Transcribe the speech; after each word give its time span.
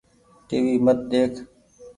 ٽي 0.47 0.57
وي 0.63 0.75
مت 0.85 0.99
ۮيک۔ 1.11 1.33